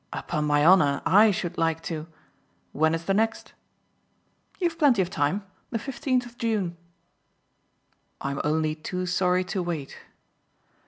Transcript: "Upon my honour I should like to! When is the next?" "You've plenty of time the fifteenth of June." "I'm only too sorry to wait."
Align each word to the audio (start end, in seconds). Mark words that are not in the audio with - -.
"Upon 0.11 0.45
my 0.45 0.65
honour 0.65 1.03
I 1.05 1.29
should 1.29 1.59
like 1.59 1.83
to! 1.83 2.07
When 2.71 2.95
is 2.95 3.05
the 3.05 3.13
next?" 3.13 3.53
"You've 4.57 4.79
plenty 4.79 4.99
of 5.03 5.11
time 5.11 5.45
the 5.69 5.77
fifteenth 5.77 6.25
of 6.25 6.39
June." 6.39 6.75
"I'm 8.19 8.41
only 8.43 8.73
too 8.73 9.05
sorry 9.05 9.43
to 9.43 9.61
wait." 9.61 9.99